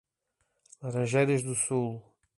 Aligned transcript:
Laranjeiras 0.81 1.43
do 1.43 1.53
Sul 1.53 2.01